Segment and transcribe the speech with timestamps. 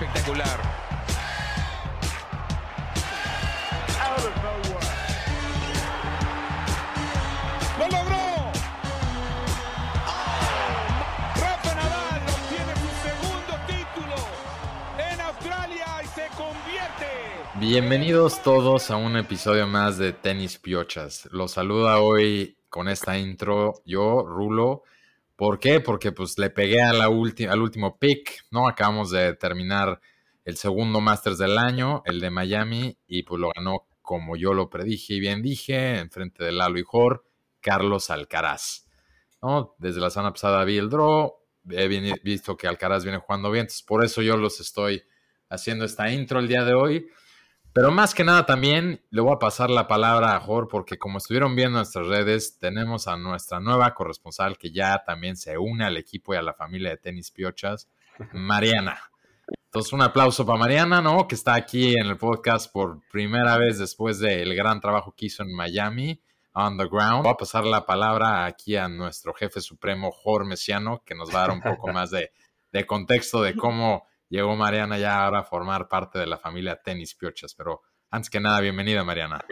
[0.00, 0.60] Espectacular.
[7.78, 8.52] ¡Lo logró!
[11.34, 14.14] Rafa Nadal obtiene su segundo título
[14.98, 17.06] en Australia y se convierte.
[17.56, 21.28] Bienvenidos todos a un episodio más de Tenis Piochas.
[21.32, 24.84] Los saluda hoy con esta intro yo, Rulo.
[25.38, 25.78] ¿Por qué?
[25.78, 28.66] Porque pues le pegué al último pick, ¿no?
[28.66, 30.00] Acabamos de terminar
[30.44, 34.68] el segundo Masters del año, el de Miami, y pues lo ganó como yo lo
[34.68, 37.24] predije y bien dije, enfrente de Lalo y Jor,
[37.60, 38.88] Carlos Alcaraz.
[39.40, 39.76] ¿no?
[39.78, 41.32] Desde la semana pasada vi el draw,
[41.70, 41.86] he
[42.24, 45.04] visto que Alcaraz viene jugando bien, entonces por eso yo los estoy
[45.48, 47.08] haciendo esta intro el día de hoy.
[47.72, 51.18] Pero más que nada también le voy a pasar la palabra a Jor porque como
[51.18, 55.96] estuvieron viendo nuestras redes, tenemos a nuestra nueva corresponsal que ya también se une al
[55.96, 57.88] equipo y a la familia de tenis piochas,
[58.32, 58.98] Mariana.
[59.66, 61.28] Entonces un aplauso para Mariana, ¿no?
[61.28, 65.42] Que está aquí en el podcast por primera vez después del gran trabajo que hizo
[65.42, 66.20] en Miami,
[66.54, 67.22] on the ground.
[67.22, 71.44] Voy a pasar la palabra aquí a nuestro jefe supremo, Jor Mesiano, que nos va
[71.44, 72.32] a dar un poco más de,
[72.72, 77.14] de contexto de cómo llegó Mariana ya ahora a formar parte de la familia Tenis
[77.14, 77.54] Piochas.
[77.54, 79.44] Pero antes que nada, bienvenida Mariana.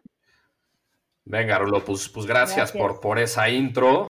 [1.25, 4.07] Venga, Rulo, pues, pues gracias, Por, por esa intro.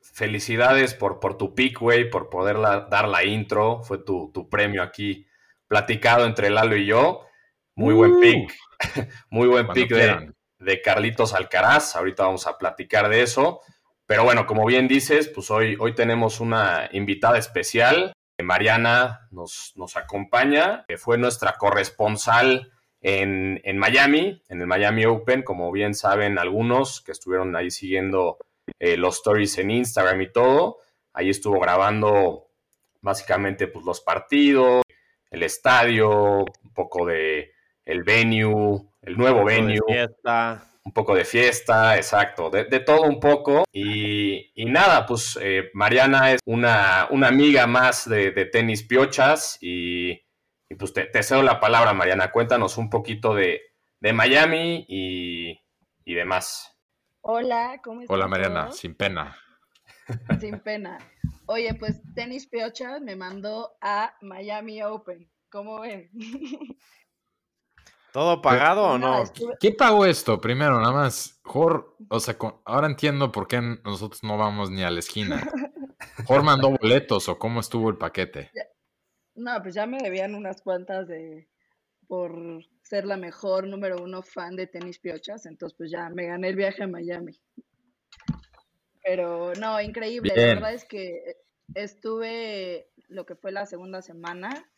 [0.00, 3.82] Felicidades por, por tu pick, güey, por poder dar la intro.
[3.82, 5.26] Fue tu, premio aquí
[5.66, 7.24] platicado entre Lalo y yo.
[7.74, 8.20] Muy buen uh.
[8.20, 8.54] pick.
[9.30, 11.96] Muy buen pick de, de, Carlitos Alcaraz.
[11.96, 13.60] Ahorita vamos a platicar de eso.
[14.06, 18.12] Pero bueno, como bien dices, pues hoy, hoy tenemos una invitada especial.
[18.42, 25.70] Mariana nos, nos acompaña, que fue nuestra corresponsal en, Miami, en el Miami Open, como
[25.70, 28.38] bien saben algunos que estuvieron ahí siguiendo
[28.78, 30.78] eh, los stories en Instagram y todo.
[31.12, 32.48] Ahí estuvo grabando
[33.00, 34.82] básicamente pues, los partidos,
[35.30, 37.52] el estadio, un poco de
[37.84, 39.80] el venue, el nuevo venue
[40.88, 43.64] un poco de fiesta, exacto, de, todo un poco.
[43.70, 50.18] Y, nada, pues eh, Mariana es una, una, amiga más de, tenis piochas y,
[50.78, 52.32] pues te, cedo la palabra, Mariana.
[52.32, 53.60] Cuéntanos un poquito de,
[54.00, 55.60] Miami y,
[56.06, 56.74] demás.
[57.20, 58.14] Hola, ¿cómo estás?
[58.14, 59.36] Hola, Mariana, sin pena.
[60.40, 60.96] Sin pena.
[61.44, 65.30] Oye, pues Tenis Piochas me mandó a Miami Open.
[65.50, 66.08] ¿Cómo ven?
[68.18, 69.22] ¿Todo pagado o no?
[69.60, 70.40] ¿Quién pagó esto?
[70.40, 71.38] Primero, nada más.
[71.44, 75.40] Jor, o sea, ahora entiendo por qué nosotros no vamos ni a la esquina.
[76.26, 78.50] Jor mandó boletos o cómo estuvo el paquete.
[79.36, 81.48] No, pues ya me debían unas cuantas de
[82.08, 82.34] por
[82.82, 86.56] ser la mejor número uno fan de tenis piochas, entonces pues ya me gané el
[86.56, 87.40] viaje a Miami.
[89.04, 90.32] Pero no, increíble.
[90.34, 91.36] La verdad es que
[91.72, 94.68] estuve lo que fue la segunda semana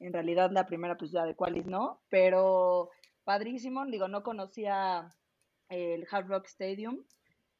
[0.00, 2.90] en realidad la primera pues ya de Qualis no, pero
[3.24, 5.08] padrísimo, digo, no conocía
[5.68, 7.04] el Hard Rock Stadium,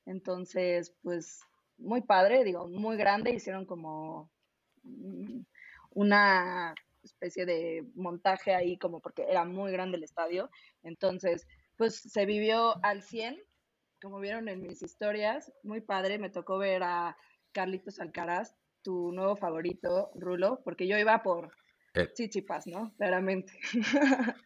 [0.06, 1.40] entonces pues
[1.78, 4.30] muy padre, digo, muy grande, hicieron como
[4.82, 5.40] mm,
[5.90, 10.50] una especie de montaje ahí como porque era muy grande el estadio,
[10.82, 11.46] entonces
[11.76, 13.40] pues se vivió al 100,
[14.00, 17.16] como vieron en mis historias, muy padre, me tocó ver a
[17.52, 21.52] Carlitos Alcaraz, tu nuevo favorito, Rulo, porque yo iba por
[21.94, 22.12] eh.
[22.12, 22.92] Chichipas, ¿no?
[22.96, 23.58] Claramente.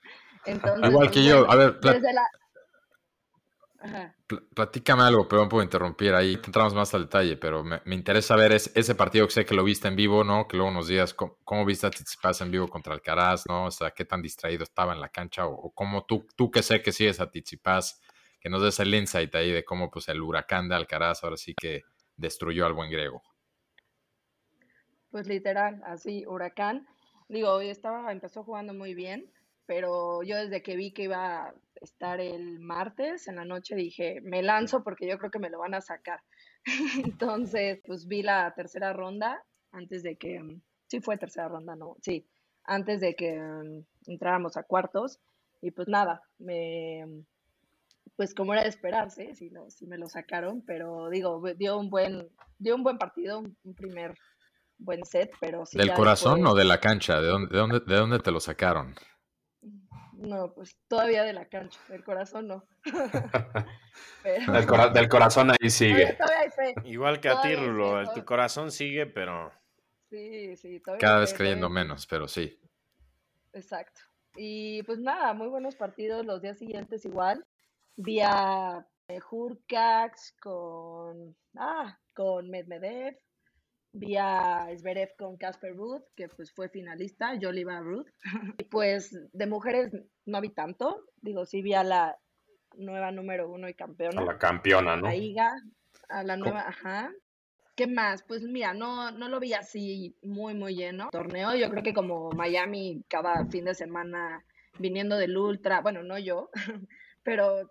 [0.47, 1.81] Entonces, Igual que yo, a ver,
[4.55, 8.95] platícame algo, perdón por interrumpir, ahí entramos más al detalle, pero me, interesa ver ese
[8.95, 10.49] partido que sé que lo viste en vivo, ¿no?
[10.49, 13.67] Que luego nos digas cómo, viste a Tsitsipas en vivo contra Alcaraz, ¿no?
[13.67, 16.83] O sea, qué tan distraído estaba en la cancha, o, cómo tú, tú que sé
[16.83, 18.01] que sigues a Tsitsipas,
[18.41, 21.55] que nos des el insight ahí de cómo pues el huracán de Alcaraz ahora sí
[21.55, 21.83] que
[22.17, 23.23] destruyó al buen griego.
[25.11, 26.87] Pues literal, así, huracán.
[27.29, 29.31] Digo, estaba, empezó jugando muy bien,
[29.67, 34.21] pero yo desde que vi que iba a estar el martes en la noche dije,
[34.23, 36.21] me lanzo porque yo creo que me lo van a sacar.
[37.05, 40.41] Entonces, pues vi la tercera ronda antes de que,
[40.87, 42.27] sí fue tercera ronda, no, sí,
[42.65, 45.21] antes de que mm, entráramos a cuartos
[45.61, 47.05] y pues nada, me,
[48.17, 51.91] pues como era de esperarse, sí, no, sí me lo sacaron, pero digo, dio un
[51.91, 52.29] buen,
[52.59, 54.15] dio un buen partido, un primer
[54.79, 55.77] buen set, pero sí.
[55.77, 57.21] ¿Del corazón o de la cancha?
[57.21, 58.95] ¿De dónde, de, dónde, ¿De dónde te lo sacaron?
[60.19, 62.65] No, pues todavía de la cancha, del corazón no.
[64.95, 66.19] del, corazón ahí sigue.
[66.85, 69.53] Igual que a ti, Rulo, tu corazón sigue, pero...
[70.11, 72.59] Sí, sí, Cada vez creyendo menos, pero sí.
[73.53, 74.01] Exacto.
[74.37, 77.45] Y pues nada, muy buenos partidos los días siguientes igual.
[77.97, 83.19] Vía eh, Hurkacz con, ah, con Medvedev,
[83.93, 88.09] vi a Zverev con Casper Ruth, que pues fue finalista, yo le iba a Ruth.
[88.59, 89.93] y pues de mujeres
[90.27, 92.19] no vi tanto, digo, sí vi a la
[92.77, 94.21] nueva número uno y campeona.
[94.21, 95.09] A la campeona, ¿no?
[95.09, 95.53] A Iga,
[96.09, 97.11] a la nueva, ajá.
[97.75, 98.25] ¿Qué más?
[98.25, 101.11] Pues mira, no, no lo vi así muy, muy lleno.
[101.11, 104.45] Torneo, yo creo que como Miami cada fin de semana
[104.79, 106.51] viniendo del Ultra, bueno, no yo,
[107.23, 107.71] pero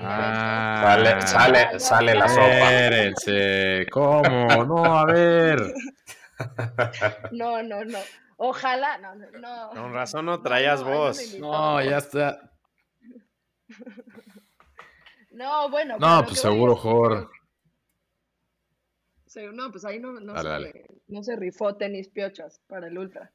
[0.00, 2.50] Ah, sale, sale, sale la sopa.
[2.50, 4.64] Espérense, ¿cómo?
[4.64, 5.74] No, a ver.
[7.30, 7.98] No, no, no.
[8.36, 9.70] Ojalá, no, no.
[9.70, 11.38] Con razón no traías voz.
[11.38, 12.50] No, ya está.
[15.30, 15.96] No, bueno.
[15.98, 17.30] No, pues seguro, Jor.
[19.54, 23.32] No, pues ahí no, no, se, no se rifó tenis piochas para el Ultra.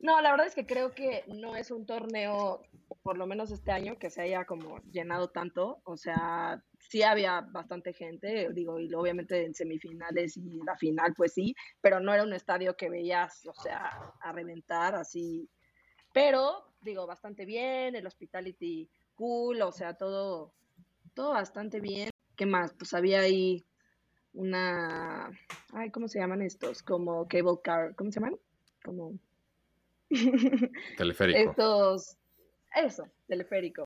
[0.00, 2.62] No, la verdad es que creo que no es un torneo,
[3.02, 5.80] por lo menos este año, que se haya como llenado tanto.
[5.84, 11.32] O sea, sí había bastante gente, digo, y obviamente en semifinales y la final, pues
[11.34, 13.90] sí, pero no era un estadio que veías, o sea,
[14.20, 15.50] a reventar así.
[16.12, 20.54] Pero, digo, bastante bien, el hospitality cool, o sea, todo,
[21.12, 22.10] todo bastante bien.
[22.36, 22.72] ¿Qué más?
[22.72, 23.66] Pues había ahí
[24.32, 25.28] una,
[25.72, 26.84] ay, ¿cómo se llaman estos?
[26.84, 28.38] Como cable car, ¿cómo se llaman?
[28.84, 29.18] Como
[30.96, 31.50] Teleférico.
[31.50, 32.16] Estos,
[32.74, 33.84] eso, teleférico.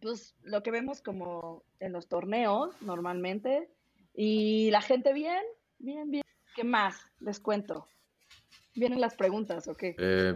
[0.00, 3.68] Pues lo que vemos como en los torneos normalmente.
[4.14, 5.42] Y la gente bien,
[5.78, 6.24] bien, bien.
[6.54, 7.00] ¿Qué más?
[7.20, 7.86] Les cuento.
[8.74, 9.94] ¿Vienen las preguntas o qué?
[9.98, 10.34] Eh,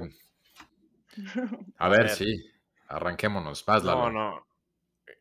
[1.79, 2.45] a, ver, sí.
[2.89, 3.65] Arranquémonos.
[3.65, 4.47] Vas, No, no.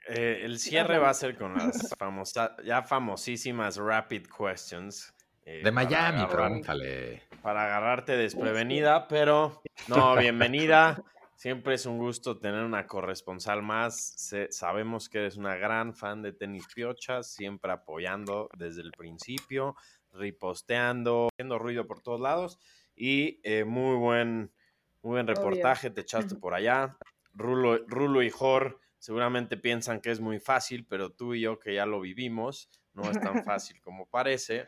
[0.09, 5.13] Eh, el cierre va a ser con las famosas, ya famosísimas rapid questions
[5.45, 7.23] eh, de Miami, pregúntale.
[7.41, 11.03] Para agarrarte desprevenida, pero no, bienvenida.
[11.35, 14.31] Siempre es un gusto tener una corresponsal más.
[14.49, 19.75] sabemos que eres una gran fan de tenis piochas, siempre apoyando desde el principio,
[20.13, 22.59] riposteando, haciendo ruido por todos lados.
[22.95, 24.53] Y eh, muy buen,
[25.01, 26.97] muy buen reportaje, te echaste por allá.
[27.33, 31.73] Rulo, Rulo y Jor seguramente piensan que es muy fácil, pero tú y yo que
[31.73, 34.65] ya lo vivimos, no es tan fácil como parece.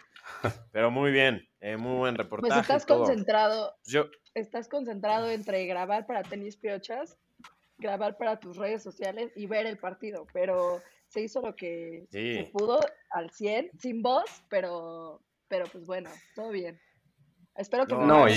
[0.71, 2.53] Pero muy bien, eh, muy buen pues reportaje.
[2.53, 3.75] Pues estás concentrado.
[3.85, 4.05] Yo...
[4.33, 7.17] Estás concentrado entre grabar para tenis piochas,
[7.77, 10.27] grabar para tus redes sociales y ver el partido.
[10.33, 12.79] Pero se hizo lo que se pudo
[13.11, 16.79] al 100, sin voz, pero, pero pues bueno, todo bien.
[17.55, 18.33] Espero que no, y,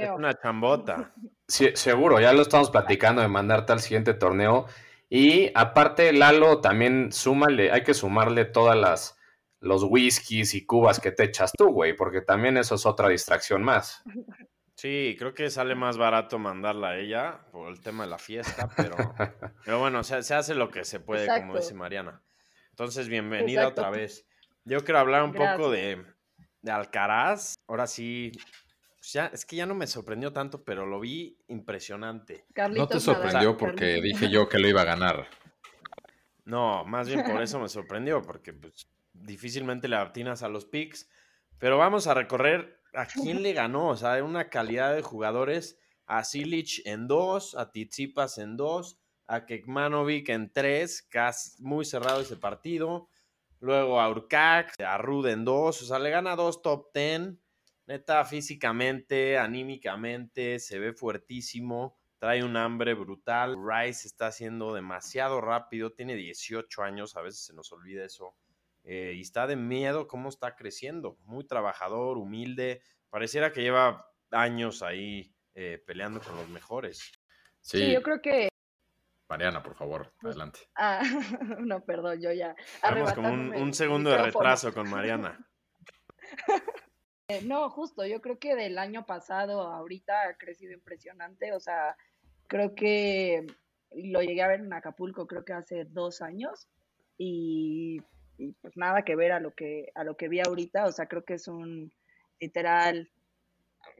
[0.00, 1.12] es una chambota.
[1.50, 4.66] Sí, seguro, ya lo estamos platicando de mandarte al siguiente torneo.
[5.08, 9.17] Y aparte, Lalo, también súmale, hay que sumarle todas las
[9.60, 13.62] los whiskies y cubas que te echas tú, güey, porque también eso es otra distracción
[13.62, 14.02] más.
[14.74, 18.68] Sí, creo que sale más barato mandarla a ella por el tema de la fiesta,
[18.76, 18.94] pero,
[19.64, 22.22] pero bueno, se, se hace lo que se puede, como dice Mariana.
[22.70, 24.24] Entonces, bienvenida otra vez.
[24.64, 26.04] Yo quiero hablar un poco de,
[26.62, 27.56] de Alcaraz.
[27.66, 28.30] Ahora sí,
[28.98, 32.46] pues ya, es que ya no me sorprendió tanto, pero lo vi impresionante.
[32.70, 35.26] no te sorprendió porque dije yo que lo iba a ganar.
[36.44, 38.88] No, más bien por eso me sorprendió, porque pues,
[39.22, 41.08] difícilmente le atinas a los picks.
[41.58, 45.78] Pero vamos a recorrer a quién le ganó, o sea, una calidad de jugadores.
[46.06, 52.20] A Silic en dos, a Tizipas en dos, a Kekmanovic en tres, casi muy cerrado
[52.20, 53.10] ese partido.
[53.60, 57.40] Luego a Urcax, a Rude en dos, o sea, le gana dos top ten
[57.88, 63.56] neta, físicamente, anímicamente, se ve fuertísimo, trae un hambre brutal.
[63.56, 68.34] Rice está haciendo demasiado rápido, tiene 18 años, a veces se nos olvida eso.
[68.84, 74.82] Eh, y está de miedo cómo está creciendo, muy trabajador, humilde, pareciera que lleva años
[74.82, 77.12] ahí eh, peleando con los mejores.
[77.60, 77.92] Sí.
[77.92, 78.48] yo creo que
[79.28, 80.60] Mariana, por favor, adelante.
[80.74, 81.02] Ah,
[81.60, 82.56] no, perdón, yo ya.
[82.76, 85.38] Estamos como un, un segundo de retraso con Mariana.
[87.28, 91.60] Eh, no, justo, yo creo que del año pasado a ahorita ha crecido impresionante, o
[91.60, 91.94] sea,
[92.46, 93.46] creo que
[93.94, 96.68] lo llegué a ver en Acapulco, creo que hace dos años,
[97.18, 98.00] y,
[98.60, 101.24] pues nada que ver a lo que, a lo que vi ahorita, o sea, creo
[101.24, 101.92] que es un
[102.40, 103.10] literal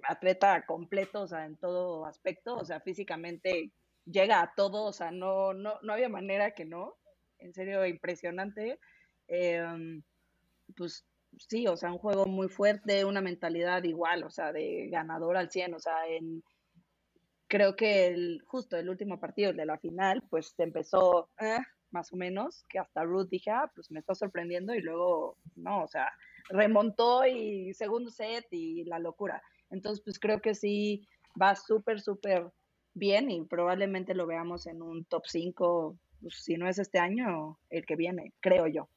[0.08, 3.72] atleta completo, o sea, en todo aspecto, o sea, físicamente
[4.04, 6.96] llega a todo, o sea, no, no, no había manera que no,
[7.38, 8.78] en serio, impresionante.
[9.26, 10.02] Em,
[10.76, 11.04] pues
[11.36, 15.50] sí, o sea, un juego muy fuerte, una mentalidad igual, o sea, de ganador al
[15.50, 16.42] 100, o sea, en
[17.48, 21.58] creo que el, justo el último partido, de la final, pues empezó eh,
[21.90, 25.82] más o menos, que hasta Ruth dije, ah, pues me está sorprendiendo y luego, no,
[25.82, 26.10] o sea,
[26.48, 29.42] remontó y segundo set y la locura.
[29.70, 31.06] Entonces, pues creo que sí
[31.40, 32.50] va súper, súper
[32.94, 37.58] bien y probablemente lo veamos en un top 5, pues, si no es este año,
[37.70, 38.88] el que viene, creo yo.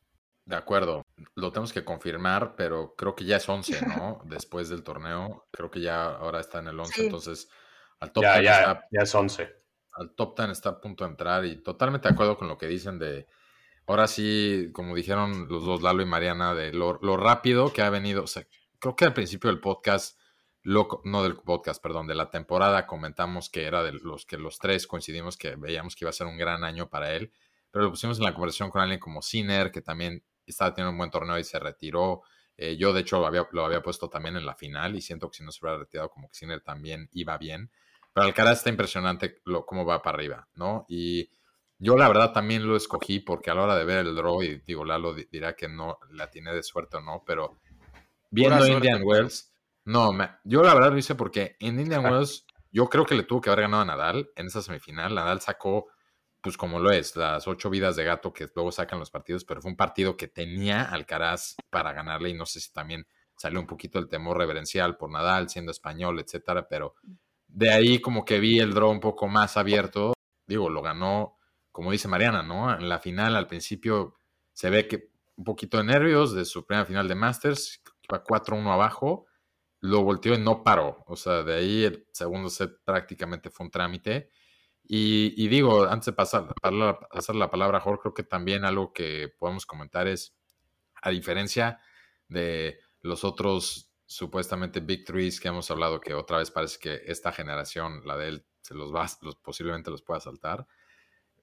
[0.46, 1.06] De acuerdo,
[1.36, 4.22] lo tenemos que confirmar, pero creo que ya es 11, ¿no?
[4.26, 7.48] Después del torneo, creo que ya ahora está en el 11, entonces
[8.00, 9.61] al top ya, ya, ya es 11.
[9.94, 12.68] Al top 10 está a punto de entrar y totalmente de acuerdo con lo que
[12.68, 13.28] dicen de,
[13.88, 18.24] ahora sí, como dijeron los dos, Lalo y Mariana, de lo, rápido que ha venido,
[18.24, 18.48] o sea,
[18.80, 20.20] creo que al principio del podcast,
[20.64, 24.88] no del podcast, perdón, de la temporada comentamos que era de los que los tres
[24.88, 27.32] coincidimos que veíamos que iba a ser un gran año para él,
[27.72, 30.98] pero lo pusimos en la conversación con alguien como Sinner, que también estaba teniendo un
[30.98, 32.22] buen torneo y se retiró.
[32.58, 35.30] Eh, yo, de hecho, lo había, lo había puesto también en la final y siento
[35.30, 37.72] que si no se hubiera retirado, como que Sinner también iba bien.
[38.14, 40.86] Pero Alcaraz está impresionante lo, cómo va para arriba, ¿no?
[40.90, 41.30] Y
[41.78, 44.60] yo la verdad también lo escogí porque a la hora de ver el draw, y
[44.60, 47.60] digo, Lalo dirá que no la tiene de suerte o no, pero
[48.30, 49.54] viendo Indian Wells,
[49.86, 50.12] no,
[50.44, 52.12] yo la verdad lo hice porque en Indian ah.
[52.12, 55.14] Wells yo creo que le tuvo que haber ganado a Nadal en esa semifinal.
[55.14, 55.88] Nadal sacó,
[56.40, 59.62] pues como lo es, las ocho vidas de gato que luego sacan los partidos, pero
[59.62, 63.68] fue un partido que tenía Alcaraz para ganarle y no sé si también salió un
[63.68, 66.96] poquito el temor reverencial por Nadal, siendo español, etcétera, pero
[67.54, 70.14] de ahí como que vi el draw un poco más abierto.
[70.48, 71.38] Digo, lo ganó,
[71.72, 72.74] como dice Mariana, ¿no?
[72.74, 74.16] En la final, al principio,
[74.54, 78.72] se ve que un poquito de nervios de su primera final de Masters, iba 4-1
[78.72, 79.26] abajo,
[79.80, 81.04] lo volteó y no paró.
[81.08, 84.30] O sea, de ahí el segundo set prácticamente fue un trámite.
[84.84, 86.54] Y, digo, antes de pasar,
[87.12, 90.36] pasar la palabra a Jorge, creo que también algo que podemos comentar es,
[91.02, 91.80] a diferencia
[92.28, 97.32] de los otros supuestamente Big Threes que hemos hablado, que otra vez parece que esta
[97.32, 100.68] generación, la de él, se los va, los, posiblemente los pueda saltar.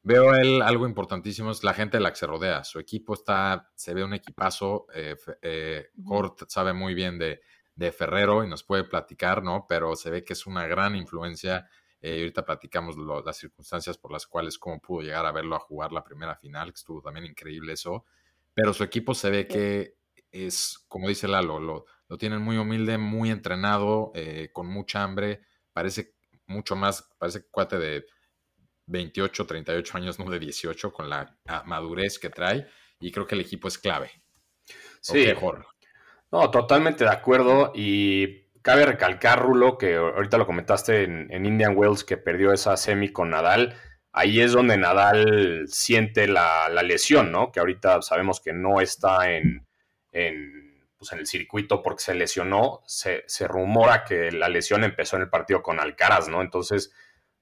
[0.03, 2.65] Veo él algo importantísimo, es la gente de la que se rodea.
[2.65, 4.87] Su equipo está, se ve un equipazo.
[4.95, 5.91] Eh, eh
[6.47, 7.41] sabe muy bien de,
[7.75, 9.65] de, Ferrero y nos puede platicar, ¿no?
[9.67, 11.69] Pero se ve que es una gran influencia.
[12.03, 15.91] Eh, ahorita platicamos las circunstancias por las cuales, cómo pudo llegar a verlo a jugar
[15.91, 18.05] la primera final, que estuvo también increíble eso.
[18.53, 19.97] Pero su equipo se ve que
[20.31, 25.43] es, como dice Lalo, lo, lo tienen muy humilde, muy entrenado, eh, con mucha hambre.
[25.73, 26.15] Parece
[26.47, 28.07] mucho más, parece cuate de
[28.87, 32.67] 28, 38 años, no de 18, con la madurez que trae.
[32.99, 34.11] Y creo que el equipo es clave.
[35.01, 35.27] Sí.
[36.33, 37.73] No, totalmente de acuerdo.
[37.75, 43.13] Y cabe recalcar, Rulo, que ahorita lo comentaste en, Indian Wells, que perdió esa semi
[43.13, 43.77] con Nadal.
[44.13, 47.53] Ahí es donde Nadal siente la, lesión, ¿no?
[47.53, 49.67] Que ahorita sabemos que no está en
[50.99, 55.31] pues, en el circuito porque se lesionó, se, rumora que la lesión empezó en el
[55.31, 56.43] partido con Alcaraz, ¿no?
[56.43, 56.93] Entonces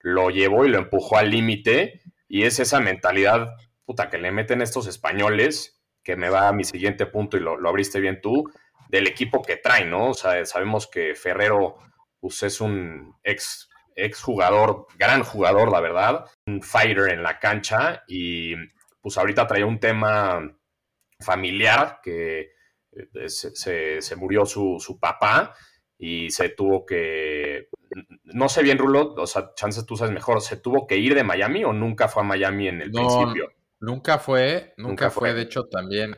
[0.01, 4.61] lo llevó y lo empujó al límite y es esa mentalidad, puta, que le meten
[4.61, 8.45] estos españoles, que me va a mi siguiente punto y lo, abriste bien tú,
[8.89, 10.11] del equipo que trae, ¿no?
[10.11, 11.77] O sea, sabemos que Ferrero
[12.21, 18.05] pues, es un ex, ex jugador, gran jugador, la verdad, un fighter en la cancha
[18.07, 18.55] y
[19.01, 20.41] pues ahorita trae un tema
[21.21, 22.56] familiar que
[22.97, 25.55] eh, se, murió su, papá
[25.99, 27.69] y se tuvo que,
[28.25, 31.25] no sé bien, Rulo, o sea, chances tú sabes mejor, ¿se tuvo que ir de
[31.25, 33.53] Miami o nunca fue a Miami en el principio?
[33.81, 35.35] Nunca fue, nunca, fue.
[35.35, 36.17] de hecho también,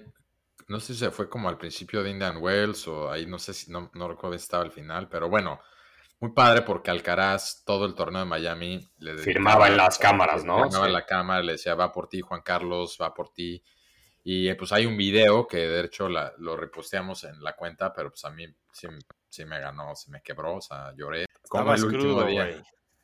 [0.68, 3.52] no sé si se fue como al principio de Indian Wells o ahí no sé
[3.52, 5.60] si, no, no recuerdo si estaba al final, pero bueno,
[6.20, 10.64] muy padre porque Alcaraz todo el torneo de Miami le firmaba en las cámaras, ¿no?
[10.64, 13.62] Firmaba en la cámara, le decía, va por ti Juan Carlos, va por ti.
[14.24, 18.24] Y pues hay un video que de hecho lo reposteamos en la cuenta, pero pues
[18.24, 21.26] a mí sí, me ganó, se me quebró, o sea, lloré.
[21.48, 22.62] Como el último día.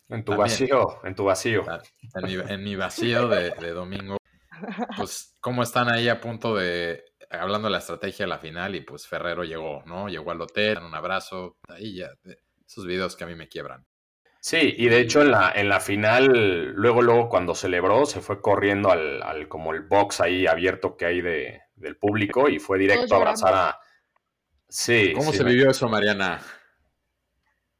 [0.09, 1.65] En tu vacío, en tu vacío.
[2.49, 4.19] En mi, vacío de, domingo.
[4.97, 8.83] Pues cómo están ahí a punto de, hablando de la estrategia de la final y
[8.83, 10.09] pues Ferrero llegó, ¿no?
[10.09, 12.11] Llegó al hotel, un abrazo, ahí ya,
[12.67, 13.85] esos videos que a mí me quiebran.
[14.45, 18.43] Sí, y de hecho en la, en la final, luego, luego cuando celebró, se fue
[18.43, 23.15] corriendo al, como el box ahí abierto que hay de, del público y fue directo
[23.15, 23.81] a abrazar a.
[24.69, 25.15] Sí.
[25.17, 26.43] ¿Cómo se vivió eso, Mariana?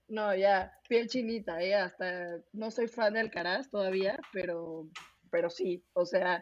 [0.09, 1.75] No, ya, piel chinita, ¿eh?
[1.75, 4.89] hasta no soy fan de Alcaraz todavía, pero,
[5.31, 6.41] pero sí, o sea,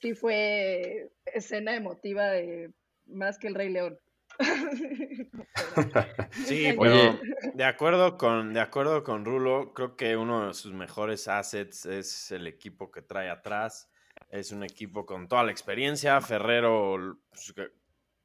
[0.00, 2.72] sí fue escena emotiva de
[3.04, 3.98] más que el Rey León.
[6.46, 7.18] sí, pero
[7.54, 12.30] de acuerdo con de acuerdo con Rulo, creo que uno de sus mejores assets es
[12.30, 13.90] el equipo que trae atrás.
[14.28, 16.20] Es un equipo con toda la experiencia.
[16.20, 17.54] Ferrero pues,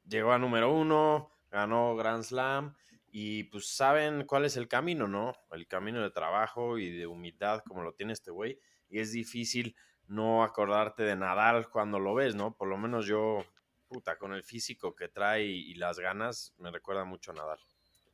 [0.04, 2.74] llegó a número uno, ganó Grand Slam
[3.10, 5.32] y pues saben cuál es el camino, ¿no?
[5.50, 8.58] El camino de trabajo y de humildad como lo tiene este güey.
[8.88, 9.74] Y es difícil
[10.06, 12.54] no acordarte de Nadal cuando lo ves, ¿no?
[12.56, 13.44] Por lo menos yo
[13.86, 17.58] puta, con el físico que trae y, las ganas, me recuerda mucho a Nadal.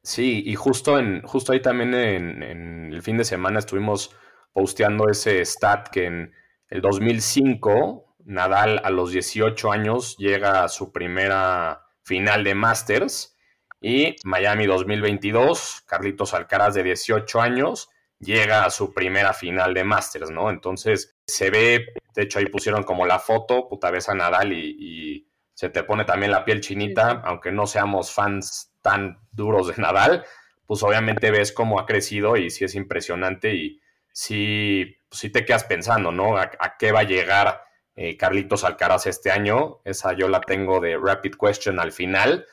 [0.03, 4.15] Sí, y justo, en, justo ahí también en, el fin de semana estuvimos
[4.53, 6.35] posteando ese stat que en
[6.69, 13.37] el 2005 Nadal a los 18 años llega a su primera final de Masters
[13.81, 17.89] y Miami 2022, Carlitos Alcaraz de 18 años
[18.23, 20.51] llega a su primera final de Masters, ¿no?
[20.51, 25.29] Entonces se ve, de hecho ahí pusieron como la foto, puta vez a Nadal y,
[25.55, 30.25] se te pone también la piel chinita, aunque no seamos fans tan duros de Nadal,
[30.67, 33.81] pues obviamente ves cómo ha crecido y sí es impresionante y
[34.13, 36.37] sí, pues sí te quedas pensando, ¿no?
[36.37, 37.63] ¿A, qué va a llegar
[37.95, 39.81] eh, Carlitos Alcaraz este año?
[39.85, 42.47] Esa yo la tengo de Rapid Question al final,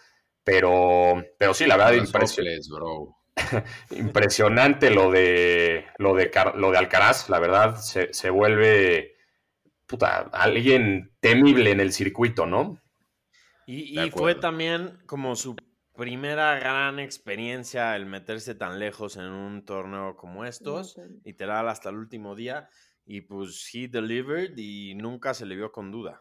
[0.44, 2.68] pero, pero sí, la verdad, impresionante.
[3.92, 9.16] impresionante lo de, lo de, lo de Alcaraz, la verdad, se, se vuelve
[9.90, 12.80] puta, alguien temible en el circuito, ¿no?
[13.72, 15.56] Y, y fue también como su
[15.96, 21.98] primera gran experiencia el meterse tan lejos en un torneo como estos, literal hasta el
[21.98, 22.68] último día,
[23.06, 26.20] y pues he delivered y nunca se le vio con duda.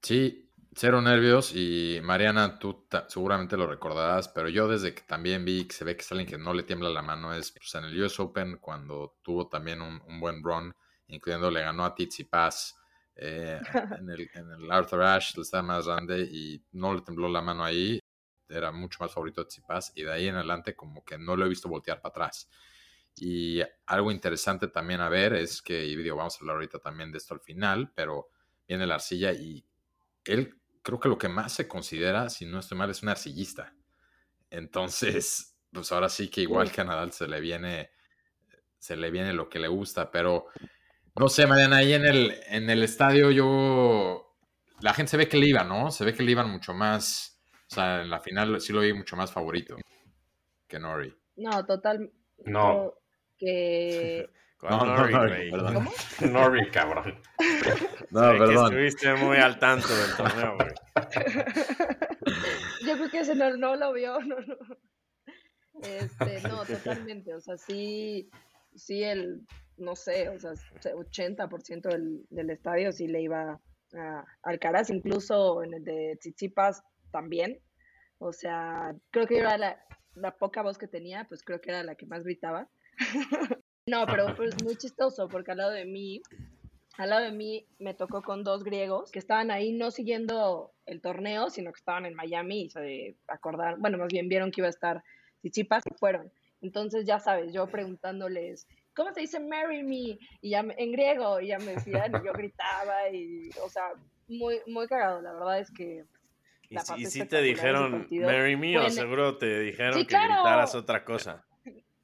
[0.00, 5.64] Sí, cero nervios y Mariana, tú seguramente lo recordarás, pero yo desde que también vi
[5.64, 7.82] que se ve que es alguien que no le tiembla la mano es pues, en
[7.82, 10.72] el US Open cuando tuvo también un, buen run,
[11.08, 12.76] incluyendo le ganó a Tsitsipas
[13.16, 13.60] eh,
[13.98, 17.64] en, el, en el Arthur Ashe, estaba más grande y no le tembló la mano
[17.64, 18.00] ahí
[18.48, 21.46] era mucho más favorito de Tsipas y de ahí en adelante como que no lo
[21.46, 22.48] he visto voltear para atrás.
[23.16, 27.10] Y algo interesante también a ver es que, y digo, vamos a hablar ahorita también
[27.10, 28.28] de esto al final, pero
[28.68, 29.64] viene la arcilla y
[30.24, 33.74] él creo que lo que más se considera, si no estoy mal, es un arcillista.
[34.50, 37.90] Entonces, pues ahora sí que igual que a Nadal se le viene,
[38.78, 40.46] se le viene lo que le gusta, pero
[41.18, 44.34] no sé, Mariana, ahí en el, en el estadio yo,
[44.80, 45.90] la gente se ve que le iba, ¿no?
[45.90, 47.36] Se ve que le iban mucho más
[47.70, 49.76] o sea, en la final sí lo vi mucho más favorito
[50.68, 51.14] que Nori.
[51.36, 52.12] No, total.
[52.44, 52.94] No.
[53.36, 54.30] Que.
[54.62, 55.88] no, Nori, Nori, perdón.
[56.32, 57.20] Nori, cabrón.
[58.10, 58.66] No, perdón.
[58.66, 60.70] estuviste muy al tanto del torneo, güey.
[62.86, 64.56] Yo creo que ese no, no lo vio, no, no.
[65.82, 67.34] Este, no, totalmente.
[67.34, 68.30] O sea, sí,
[68.74, 69.44] sí, el,
[69.76, 73.60] no sé, o sea, 80% del, del estadio sí le iba
[73.94, 77.60] a Alcaraz, incluso en el de Tsitsipas también.
[78.18, 79.78] O sea, creo que era la,
[80.14, 82.68] la poca voz que tenía, pues creo que era la que más gritaba.
[83.86, 86.22] no, pero pues muy chistoso, porque al lado de mí,
[86.96, 91.00] al lado de mí me tocó con dos griegos que estaban ahí no siguiendo el
[91.00, 94.68] torneo, sino que estaban en Miami y se acordaron, bueno, más bien vieron que iba
[94.68, 95.04] a estar
[95.42, 96.32] Chichipas y fueron.
[96.62, 100.18] Entonces, ya sabes, yo preguntándoles, ¿cómo se dice marry me?
[100.40, 103.92] Y ya en griego, y ya me decían, y yo gritaba, y, o sea,
[104.26, 105.20] muy, muy cagado.
[105.20, 106.04] La verdad es que
[106.68, 111.44] y, si te dijeron Mary Me o seguro te dijeron que gritaras otra cosa.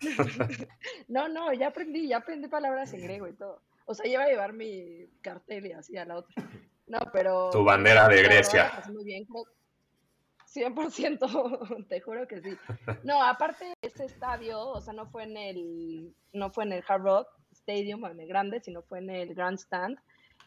[1.09, 3.62] no, no, ya aprendí, ya aprendí palabras en griego y todo.
[3.87, 6.35] O sea, iba a llevar mi cartel y así a la otra.
[6.87, 7.50] No, pero.
[7.50, 8.72] Tu bandera de Grecia.
[8.92, 9.26] muy bien,
[10.55, 12.51] 100%, te juro que sí.
[13.05, 17.29] No, aparte ese estadio, o sea, no fue en el no fue en el Rock
[17.53, 19.99] Stadium, en el grande, sino fue en el Grandstand.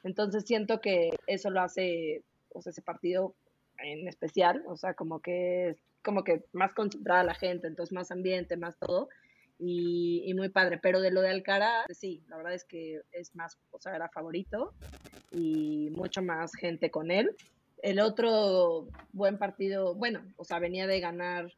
[0.03, 3.35] Entonces siento que eso lo hace, o sea, ese partido
[3.79, 8.55] en especial, o sea, como que como que más concentrada la gente, entonces más ambiente,
[8.57, 9.09] más todo,
[9.57, 10.79] y, muy padre.
[10.81, 14.09] Pero de lo de Alcaraz, sí, la verdad es que es más, o sea, era
[14.09, 14.73] favorito
[15.31, 17.35] y mucho más gente con él.
[17.85, 21.53] El otro buen partido, bueno, o sea, venía de ganar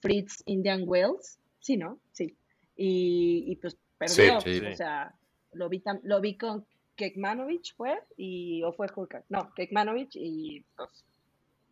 [0.00, 1.98] Fritz Indian Wells, sí, ¿no?
[2.12, 2.34] Sí.
[2.76, 5.14] Y, pues perdió, o sea,
[5.52, 6.64] lo vi, lo vi con
[6.96, 9.24] Kekmanovic fue y o fue Hulk.
[9.28, 11.04] No, Kekmanovic y pues,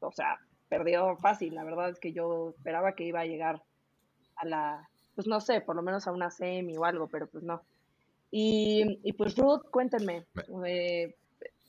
[0.00, 1.54] o sea, perdió fácil.
[1.54, 3.62] La verdad es que yo esperaba que iba a llegar
[4.36, 7.42] a la, pues no sé, por lo menos a una semi o algo, pero pues
[7.42, 7.62] no.
[8.30, 10.26] Y, y pues Ruth, cuéntenme.
[10.66, 11.14] Eh,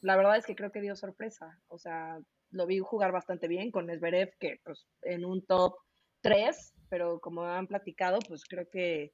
[0.01, 1.59] la verdad es que creo que dio sorpresa.
[1.67, 2.19] O sea,
[2.51, 5.75] lo vi jugar bastante bien con Esberev, que pues en un top
[6.21, 9.13] 3, pero como han platicado, pues creo que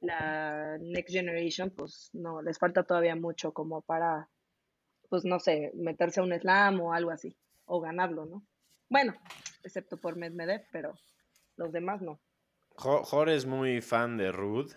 [0.00, 4.28] la Next Generation, pues no, les falta todavía mucho como para,
[5.08, 8.44] pues no sé, meterse a un slam o algo así, o ganarlo, ¿no?
[8.90, 9.14] Bueno,
[9.62, 10.94] excepto por Medvedev, pero
[11.56, 12.20] los demás no.
[12.76, 14.72] Jorge es muy fan de Ruth,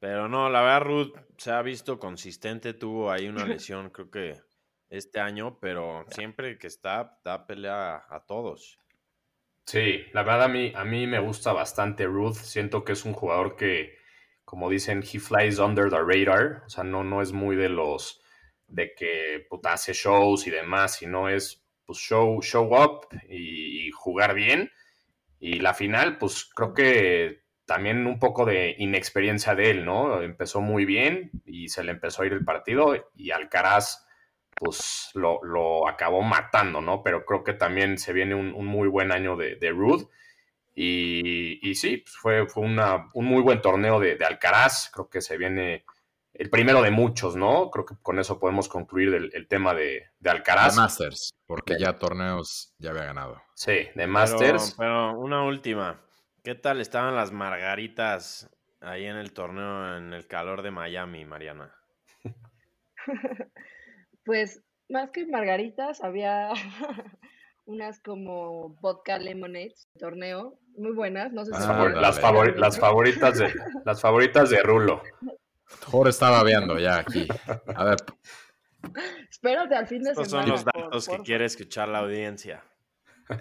[0.00, 4.40] pero no, la verdad Ruth se ha visto consistente, tuvo ahí una lesión creo que
[4.96, 8.78] este año, pero siempre que está, da pelea a todos.
[9.66, 13.12] Sí, la verdad a mí, a mí me gusta bastante Ruth, siento que es un
[13.12, 13.96] jugador que
[14.44, 18.20] como dicen, he flies under the radar, o sea, no, no es muy de los
[18.68, 24.34] de que puta, hace shows y demás, sino es pues show, show up y, jugar
[24.34, 24.70] bien.
[25.38, 30.22] Y la final, pues creo que también un poco de inexperiencia de él, ¿no?
[30.22, 34.03] Empezó muy bien y se le empezó a ir el partido y Alcaraz
[34.56, 37.02] pues lo, acabó matando, ¿no?
[37.02, 40.08] Pero creo que también se viene un, muy buen año de, de Rude.
[40.76, 44.90] Y, sí, pues, fue, fue un muy buen torneo de, Alcaraz.
[44.92, 45.84] Creo que se viene
[46.32, 47.70] el primero de muchos, ¿no?
[47.70, 50.74] Creo que con eso podemos concluir el, tema de, Alcaraz.
[50.74, 53.40] De Masters, porque ya torneos ya había ganado.
[53.54, 54.74] Sí, de Masters.
[54.76, 56.00] Pero, una última.
[56.42, 61.74] ¿Qué tal estaban las margaritas ahí en el torneo en el calor de Miami, Mariana?
[64.24, 66.50] pues más que margaritas, había
[67.64, 72.00] unas como vodka lemonade torneo, muy buenas, no sé si ah, las,
[72.56, 75.02] las, favoritas de las favoritas de Rulo.
[75.86, 77.26] Jorge estaba viendo ya aquí.
[77.74, 77.96] A ver.
[79.30, 80.46] Espérate al fin de Estos semana.
[80.46, 82.62] son los datos que quiere escuchar la audiencia.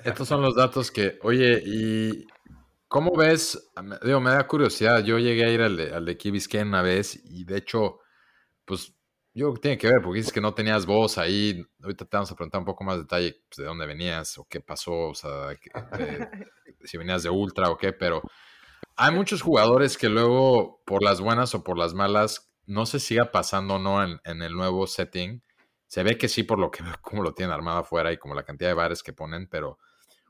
[0.04, 2.26] Estos son los datos que, oye, y
[2.88, 3.72] ¿cómo ves?
[4.04, 5.04] Digo, me da curiosidad.
[5.04, 8.00] Yo llegué a ir al de, al de Key una vez y de hecho,
[8.66, 8.96] pues
[9.36, 11.66] yo creo que tiene que ver, porque dices que no tenías voz ahí.
[11.82, 14.62] Ahorita te vamos a preguntar un poco más detalle pues, de dónde venías o qué
[14.62, 15.50] pasó, o sea,
[16.84, 18.22] si venías de Ultra o qué, pero
[18.96, 23.32] hay muchos jugadores que luego, por las buenas o por las malas, no se siga
[23.32, 25.42] pasando o no en, el nuevo setting.
[25.88, 28.44] Se ve que sí, por lo que como lo tienen armado afuera y como la
[28.44, 29.80] cantidad de bares que ponen, pero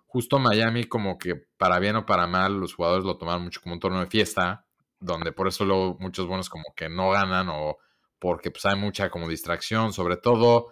[0.06, 3.74] justo Miami, como que para bien o para mal, los jugadores lo tomaron mucho como
[3.74, 4.66] un torneo de fiesta,
[5.00, 7.78] donde por eso luego muchos buenos como que no ganan o
[8.24, 10.72] porque pues hay mucha como distracción, sobre todo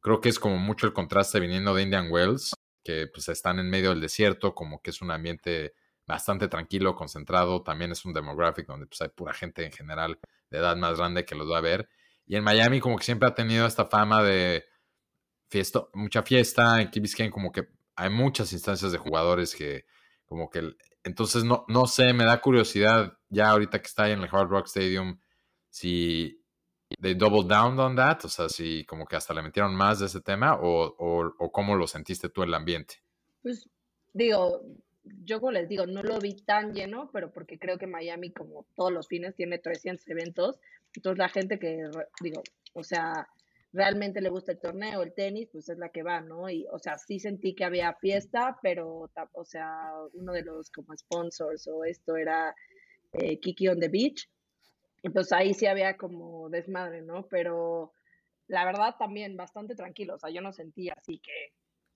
[0.00, 3.68] creo que es como mucho el contraste viniendo de Indian Wells, que pues están en
[3.68, 5.74] medio del desierto, como que es un ambiente
[6.06, 10.58] bastante tranquilo, concentrado, también es un demographic donde pues hay pura gente en general de
[10.58, 11.88] edad más grande que los va a ver.
[12.24, 14.64] Y en Miami como que siempre ha tenido esta fama de
[15.48, 19.86] fiesta, mucha fiesta, en Key como que hay muchas instancias de jugadores que
[20.24, 24.20] como que entonces no, no sé, me da curiosidad ya ahorita que está ahí en
[24.20, 25.18] el Hard Rock Stadium
[25.68, 26.41] si
[27.02, 28.24] de double down on that?
[28.24, 31.74] O sea, si como que hasta le metieron más de ese tema o, o, cómo
[31.74, 32.94] lo sentiste tú el ambiente?
[33.42, 33.68] Pues
[34.12, 34.62] digo,
[35.24, 38.66] yo como les digo, no lo vi tan lleno, pero porque creo que Miami, como
[38.76, 40.60] todos los fines, tiene 300 eventos.
[40.94, 43.26] Entonces la gente que, digo, o sea,
[43.72, 46.48] realmente le gusta el torneo, el tenis, pues es la que va, ¿no?
[46.48, 50.96] Y, o sea, sí sentí que había fiesta, pero, o sea, uno de los como
[50.96, 52.54] sponsors o esto era
[53.12, 54.28] eh, Kiki on the Beach.
[55.02, 57.26] Entonces ahí sí había como desmadre, ¿no?
[57.28, 57.92] Pero
[58.48, 61.32] la verdad también bastante tranquilo, o sea, yo no sentía así que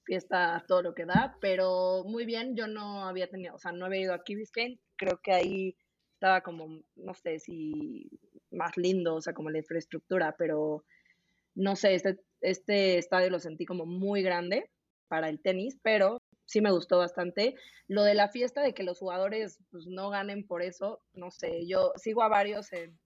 [0.04, 3.86] fiesta todo lo que da, pero muy bien, yo no había tenido, o sea, no
[3.86, 5.76] había ido a Key Biscayne, creo que ahí
[6.14, 8.08] estaba como, no sé si
[8.50, 10.84] más lindo, o sea, como la infraestructura, pero
[11.54, 14.70] no sé, este, este estadio lo sentí como muy grande
[15.08, 17.56] para el tenis, pero sí me gustó bastante.
[17.88, 21.66] Lo de la fiesta, de que los jugadores pues, no ganen por eso, no sé,
[21.66, 22.98] yo sigo a varios en,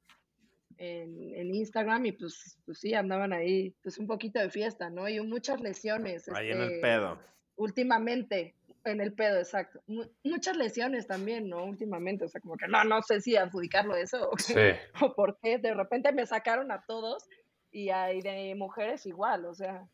[0.79, 5.09] en, Instagram y pues, pues, sí, andaban ahí, pues un poquito de fiesta, ¿no?
[5.09, 6.29] Y muchas lesiones.
[6.35, 7.19] Ahí en el este, pedo.
[7.57, 9.83] Últimamente, en el pedo, exacto.
[10.25, 11.65] muchas lesiones también, ¿no?
[11.65, 14.55] Últimamente, o sea, como que no, no sé si adjudicarlo eso o, sí.
[15.03, 15.59] o por qué.
[15.59, 17.29] De repente me sacaron a todos
[17.71, 19.87] y hay de mujeres igual, o sea.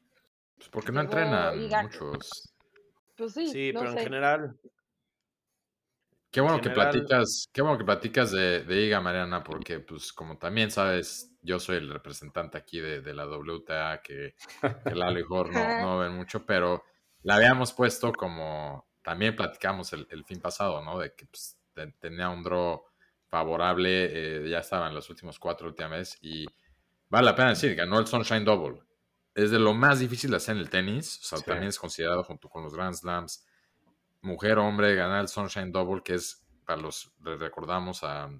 [0.57, 2.56] Pues porque no entrenan muchos.
[3.17, 4.57] Pues sí, sí pero en general.
[6.31, 10.37] Qué bueno que platicas, qué bueno que platicas de, de, IGA, Mariana, porque pues como
[10.37, 14.35] también sabes, yo soy el representante aquí de, de la WTA, que,
[14.85, 16.85] que Lalo y Jorge no, no, ven mucho, pero
[17.23, 20.99] la habíamos puesto como, también platicamos el, el fin pasado, ¿no?
[20.99, 21.57] De que pues,
[21.99, 22.85] tenía un draw
[23.29, 26.45] favorable, eh, ya estaba en los últimos cuatro últimas y
[27.09, 28.86] vale la pena decir, ganó el Sunshine Double
[29.37, 31.19] es de lo más difícil de hacer en el tenis.
[31.21, 33.47] O sea, también es considerado junto con los Grand Slams.
[34.23, 38.31] Mujer, hombre, ganar el Sunshine Double, que es, para los, recordamos a,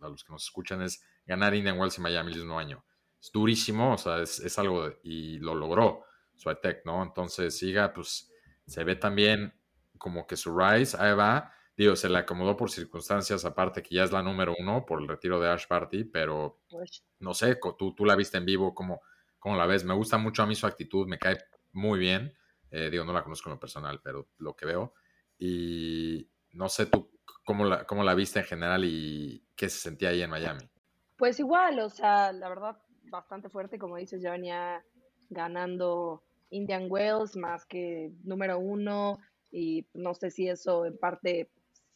[0.00, 2.84] los que nos escuchan, es ganar Indian Wells y Miami el mismo año.
[3.20, 6.04] Es durísimo, o sea, es, algo, y lo logró
[6.36, 7.02] Swiatek, ¿no?
[7.02, 8.30] Entonces, siga, pues,
[8.64, 9.52] se ve también
[9.98, 11.52] como que su rise, ahí va.
[11.76, 15.08] Digo, se le acomodó por circunstancias, aparte que ya es la número uno por el
[15.08, 19.00] retiro de Ash Party, pero pues no sé, tú, tú la viste en vivo, como
[19.38, 19.84] ¿Cómo la ves?
[19.84, 21.38] Me gusta mucho a mí su actitud, me cae
[21.72, 22.32] muy bien.
[22.70, 24.94] Eh, digo, no la conozco en lo personal, pero lo que veo.
[25.38, 27.10] Y no sé tú
[27.44, 30.68] cómo la, cómo la viste en general y qué se sentía ahí en Miami.
[31.16, 34.84] Pues igual, o sea, la verdad, bastante fuerte, como dices, ya venía
[35.30, 39.18] ganando Indian Wells más que número uno
[39.50, 41.50] y no sé si eso en parte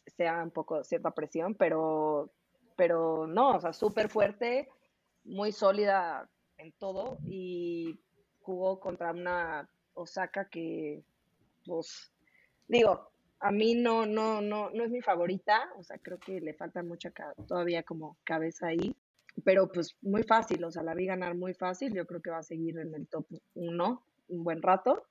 [0.07, 2.31] sea un poco cierta presión, pero,
[2.75, 4.69] pero no, o sea, súper fuerte,
[5.23, 6.29] muy sólida
[6.71, 7.99] todo y
[8.41, 11.03] jugó contra una Osaka que,
[11.65, 12.11] pues,
[12.67, 16.53] digo, a mí no, no, no, no es mi favorita, o sea, creo que le
[16.53, 17.11] falta mucha
[17.47, 18.95] todavía como cabeza ahí,
[19.43, 22.39] pero pues muy fácil, o sea, la vi ganar muy fácil, yo creo que va
[22.39, 25.05] a seguir en el top 1 un buen rato.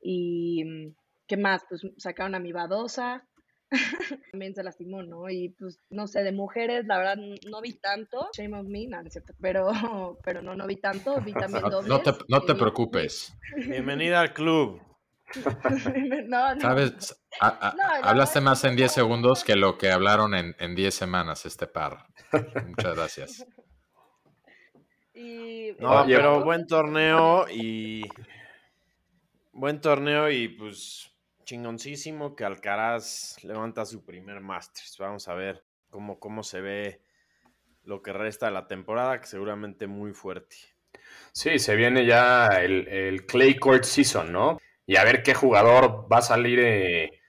[0.00, 0.92] Y
[1.26, 1.64] ¿qué más?
[1.68, 3.24] Pues sacaron a mi Badosa,
[4.32, 5.28] también se lastimó, ¿no?
[5.30, 7.16] Y pues, no sé, de mujeres, la verdad,
[7.48, 9.70] no vi tanto, shame of me, nada, cierto, pero,
[10.24, 11.88] pero no, no vi tanto, vi también dobles.
[11.88, 13.36] No te, no te preocupes.
[13.56, 14.80] Bienvenida al club.
[16.26, 16.60] no, no.
[16.60, 17.18] ¿Sabes?
[17.40, 22.04] hablaste más en 10 segundos que lo que hablaron en, en 10 semanas este par.
[22.66, 23.46] Muchas gracias.
[25.78, 28.02] no, pero buen torneo y
[29.52, 31.11] buen torneo y pues
[31.52, 34.96] chingoncísimo que Alcaraz levanta su primer Masters.
[34.98, 37.02] Vamos a ver cómo, cómo se ve
[37.84, 40.56] lo que resta de la temporada, que seguramente muy fuerte.
[41.32, 44.58] Sí, se viene ya el, Clay Court Season, ¿no?
[44.86, 47.20] Y a ver qué jugador va a salir eh,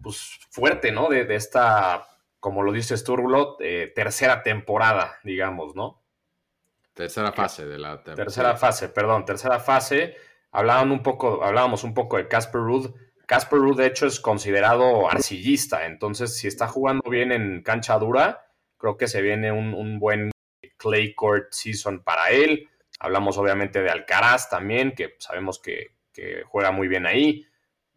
[0.00, 1.08] pues, fuerte, ¿no?
[1.08, 2.06] De, esta,
[2.38, 6.04] como lo dice Sturlo, eh, tercera temporada, digamos, ¿no?
[6.94, 8.26] Tercera fase de la temporada.
[8.26, 10.14] Tercera fase, perdón, tercera fase.
[10.52, 12.94] Hablaban un poco, hablábamos un poco de Casper Ruud
[13.32, 18.44] Casper Ruud, de hecho, es considerado arcillista, entonces si está jugando bien en cancha dura,
[18.76, 20.32] creo que se viene un, buen
[20.76, 22.68] clay court season para él.
[23.00, 25.94] Hablamos obviamente de Alcaraz también, que sabemos que,
[26.44, 27.46] juega muy bien ahí.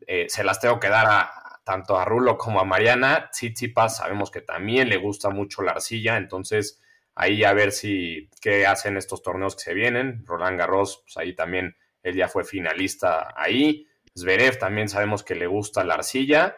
[0.07, 3.29] Eh, se las tengo que dar a, tanto a Rulo como a Mariana.
[3.29, 6.81] Tsitsipas sabemos que también le gusta mucho la arcilla, entonces
[7.13, 10.25] ahí a ver si qué hacen estos torneos que se vienen.
[10.25, 13.85] Roland Garros, pues ahí también él ya fue finalista ahí.
[14.17, 16.57] Zverev también sabemos que le gusta la arcilla.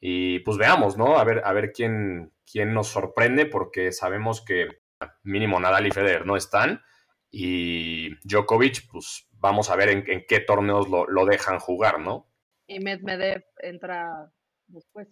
[0.00, 1.18] Y pues veamos, ¿no?
[1.18, 4.80] A ver, a ver quién, quién nos sorprende, porque sabemos que
[5.22, 6.82] mínimo Nadal y Federer no están.
[7.30, 12.30] Y Djokovic, pues vamos a ver en, qué torneos lo, dejan jugar, ¿no?
[12.66, 14.32] Y Medvedev entra
[14.66, 15.08] después.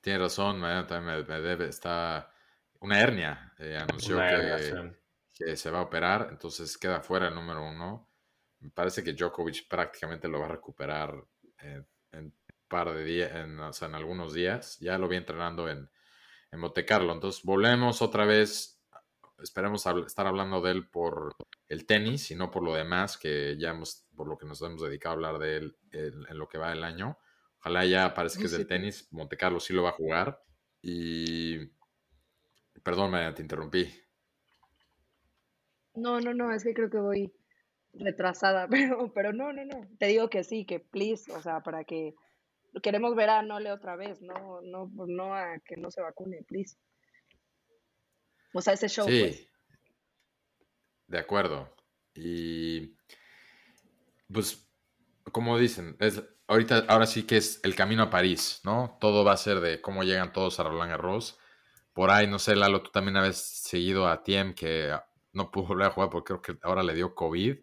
[0.00, 2.32] Tiene razón, Medvedev está
[2.80, 3.52] una hernia.
[3.58, 4.92] Eh, anunció que,
[5.34, 8.11] que, se va a operar, entonces queda fuera el número uno.
[8.62, 11.24] Me parece que Djokovic prácticamente lo va a recuperar
[11.58, 12.32] en, en
[12.68, 14.78] par de días, en, o sea, en algunos días.
[14.78, 15.90] Ya lo vi entrenando en,
[16.50, 17.12] en Monte Carlo.
[17.12, 18.80] Entonces, volvemos otra vez.
[19.42, 21.34] Esperemos estar hablando de él por
[21.68, 24.80] el tenis y no por lo demás, que ya hemos, por lo que nos hemos
[24.80, 27.18] dedicado a hablar de él en, lo que va el año.
[27.58, 29.08] Ojalá ya parece que es del tenis.
[29.10, 30.42] Monte Carlo sí lo va a jugar.
[30.80, 31.58] Y.
[32.82, 33.92] Perdón, me te interrumpí.
[35.94, 37.32] No, no, no, es que creo que voy
[37.94, 39.88] retrasada, pero, pero no, no, no.
[39.98, 42.14] Te digo que sí, que please, o sea, para que
[42.82, 46.76] queremos ver a Nole otra vez, no, no, no a que no se vacune, please.
[48.54, 49.06] O sea, ese show.
[49.06, 49.48] Sí, pues.
[51.06, 51.74] de acuerdo.
[52.14, 52.94] Y
[54.30, 54.68] pues,
[55.30, 58.98] como dicen, es ahorita, ahora sí que es el camino a París, ¿no?
[59.00, 61.38] Todo va a ser de cómo llegan todos a Roland Garros.
[61.94, 64.94] Por ahí, no sé, Lalo, tú también habías seguido a Tiem que
[65.32, 67.58] no pudo volver a jugar porque creo que ahora le dio COVID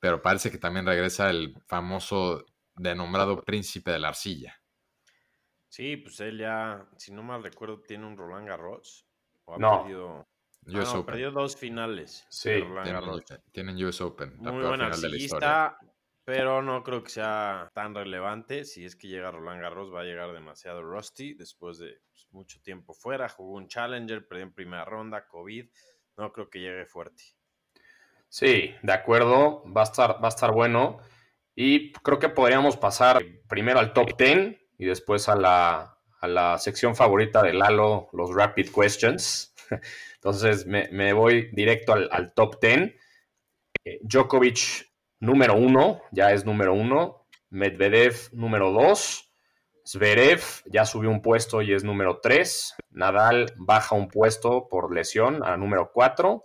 [0.00, 4.60] pero parece que también regresa el famoso denombrado príncipe de la arcilla.
[5.68, 9.06] Sí, pues él ya, si no mal recuerdo, tiene un Roland Garros.
[9.58, 9.82] no.
[9.82, 10.26] Perdido,
[10.74, 12.26] ah, perdió dos finales.
[12.30, 12.50] Sí,
[13.52, 14.36] tienen, US Open.
[14.38, 15.78] Muy buen arcillista,
[16.24, 18.64] pero no creo que sea tan relevante.
[18.64, 22.60] Si es que llega Roland Garros, va a llegar demasiado rusty después de pues, mucho
[22.62, 23.28] tiempo fuera.
[23.28, 25.68] Jugó un Challenger, perdió en primera ronda, COVID.
[26.16, 27.22] No creo que llegue fuerte.
[28.28, 30.98] Sí, de acuerdo, va a estar, va a estar bueno.
[31.54, 36.58] Y creo que podríamos pasar primero al top 10 y después a la, a la
[36.58, 39.54] sección favorita de Lalo, los Rapid Questions.
[40.14, 42.94] Entonces me, voy directo al, top 10.
[43.84, 47.26] Eh, Djokovic número uno, ya es número uno.
[47.50, 49.24] Medvedev número 2.
[49.84, 52.74] Zverev ya subió un puesto y es número 3.
[52.90, 56.42] Nadal baja un puesto por lesión a número 4.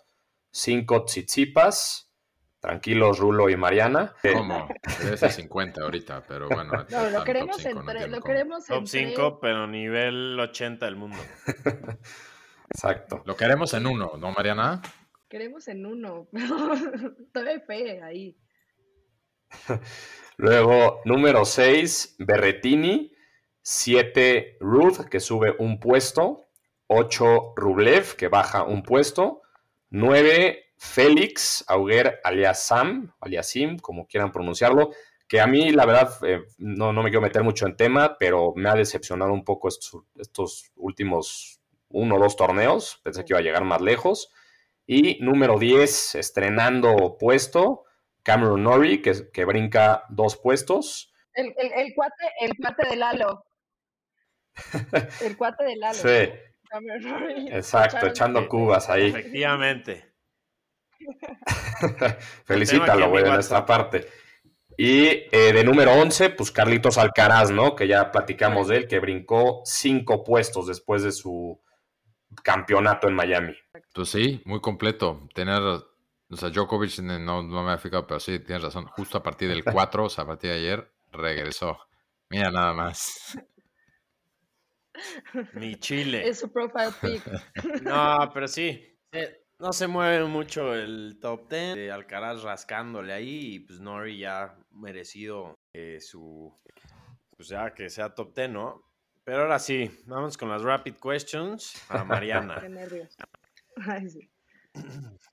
[0.53, 2.11] Cinco Tsitsipas.
[2.59, 4.13] Tranquilos, Rulo y Mariana.
[4.31, 4.69] ¿Cómo?
[5.01, 6.85] Debe ser 50 ahorita, pero bueno.
[6.89, 11.17] No, lo queremos, en tres, lo queremos Top 5, pero nivel 80 del mundo.
[12.69, 13.21] Exacto.
[13.25, 14.81] Lo queremos en uno, ¿no, Mariana?
[15.27, 16.57] Queremos en uno, pero
[17.33, 18.37] todavía fe ahí.
[20.37, 23.11] Luego, número 6, Berretini.
[23.61, 26.45] 7, Ruth, que sube un puesto.
[26.87, 29.42] 8, Rublev, que baja un puesto.
[29.93, 34.89] 9, Félix Auger Aliasam, Aliasim, como quieran pronunciarlo,
[35.27, 38.69] que a mí la verdad eh, no, me quiero meter mucho en tema, pero me
[38.69, 43.65] ha decepcionado un poco estos, últimos uno o dos torneos, pensé que iba a llegar
[43.65, 44.34] más lejos.
[44.88, 47.84] Y número 10, estrenando puesto,
[48.23, 51.13] Cameron Norrie, que, que brinca dos puestos.
[51.36, 51.53] El,
[51.93, 53.45] cuate, el cuate del halo.
[55.21, 55.93] El cuate del halo.
[55.93, 56.52] Sí.
[57.51, 59.07] Exacto, echando cubas ahí.
[59.07, 60.13] Efectivamente.
[62.45, 64.07] Felicítalo, güey, de nuestra parte.
[64.77, 67.75] Y eh, de número 11, pues Carlitos Alcaraz, ¿no?
[67.75, 71.62] Que ya platicamos de él, que brincó cinco puestos después de su
[72.41, 73.55] campeonato en Miami.
[73.93, 75.27] Pues sí, muy completo.
[75.36, 78.88] Tener, o sea, Djokovic no, no me ha fijado, pero sí, tienes razón.
[78.88, 81.77] Justo a partir del 4, o sea, a partir de ayer, regresó.
[82.29, 83.38] Mira nada más.
[85.53, 86.27] Mi Chile.
[86.27, 87.23] Es su profile pic.
[87.84, 88.97] No, pero sí.
[89.60, 94.58] No se mueve mucho el top 10 de Alcaraz rascándole ahí y pues Nori ya
[94.71, 96.53] merecido eh, su,
[97.38, 98.84] pues ya que sea top 10, ¿no?
[99.23, 102.58] Pero ahora sí, vamos con las rapid questions a Mariana.
[102.62, 103.15] Qué nervios.
[103.88, 104.29] Ay, sí.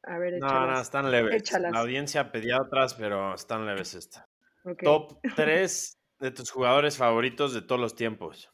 [0.05, 0.68] A ver, no, échalas.
[0.68, 1.35] no, están leves.
[1.35, 1.73] Échalas.
[1.73, 4.25] La audiencia pedía otras, pero están leves estas.
[4.64, 4.83] Ok.
[4.85, 8.53] Top 3 de tus jugadores favoritos de todos los tiempos.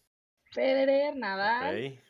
[0.56, 2.00] Federer, Nadal ¿ok?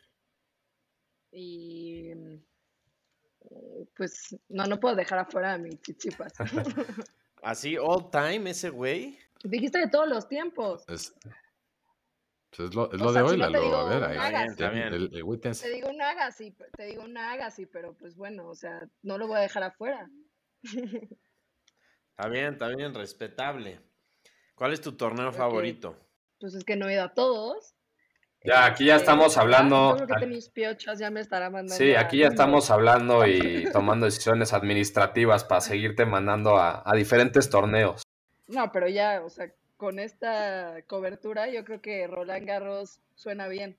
[1.31, 6.33] y eh, pues no, no puedo dejar afuera a mi chichipas.
[7.43, 9.19] Así, all time, ese güey.
[9.43, 10.83] Dijiste de todos los tiempos.
[10.87, 11.13] Es,
[12.49, 14.17] pues es lo, es O lo sea, de si hoy, no digo A ver, ahí.
[14.17, 14.63] Agassi.
[14.63, 18.55] El, el tiene- Te digo un Agassi, te digo un Agassi, pero pues bueno, o
[18.55, 20.09] sea, no lo voy a dejar afuera.
[20.63, 23.79] Está bien, está bien, respetable.
[24.55, 25.95] ¿Cuál es tu torneo favorito?
[26.39, 27.75] Pues es que no he ido a todos.
[28.43, 31.75] Ya, aquí ya estamos ah, hablando- Yo creo que mis piochas ya me estará mandando.
[31.75, 36.95] Sí, a- aquí ya estamos hablando y tomando decisiones administrativas para seguirte mandando a, a
[36.95, 38.03] diferentes torneos.
[38.47, 43.77] No, pero ya, o sea, con esta cobertura yo creo que Roland Garros suena bien.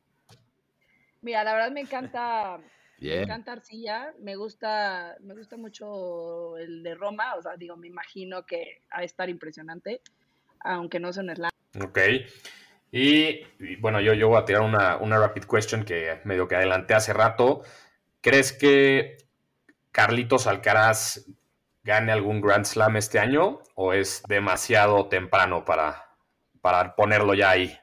[1.22, 2.58] Mira, la verdad me encanta,
[3.00, 7.86] me encanta Arcilla, me gusta, me gusta mucho el de Roma, o sea, digo, me
[7.88, 10.00] imagino que ha de estar impresionante,
[10.60, 11.50] aunque no son slam.
[11.82, 11.98] Ok.
[12.90, 16.57] Y, y bueno, yo, yo voy a tirar una, una rapid question que medio que
[16.57, 17.62] adelanté hace rato.
[18.20, 19.18] ¿Crees que
[19.92, 21.27] Carlitos Alcaraz
[21.85, 26.16] gane algún Grand Slam este año o es demasiado temprano para,
[26.61, 27.79] para ponerlo ya ahí?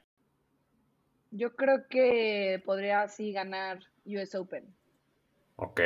[1.30, 4.74] Yo creo que podría sí ganar US Open.
[5.56, 5.80] Ok.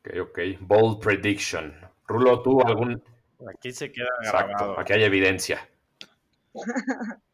[0.00, 0.38] Ok, ok.
[0.60, 1.74] Bold prediction.
[2.06, 3.02] Rulo, ¿tú algún...?
[3.52, 5.68] Aquí se queda Exacto, aquí hay evidencia.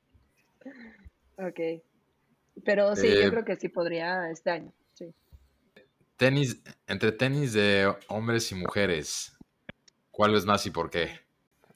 [1.37, 1.83] Ok.
[2.65, 4.73] Pero sí, Eh, yo creo que sí podría este año.
[4.95, 5.15] Sí.
[6.17, 9.37] Tenis, entre tenis de hombres y mujeres,
[10.11, 11.21] ¿cuál es más y por qué?